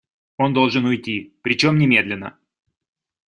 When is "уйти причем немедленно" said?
0.85-2.39